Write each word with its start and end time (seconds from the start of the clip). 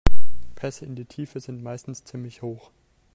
Pässe 0.55 0.83
in 0.83 0.95
die 0.95 1.05
Tiefe 1.05 1.39
sind 1.39 1.61
meistens 1.61 2.03
ziemlich 2.03 2.41
hoch. 2.41 2.71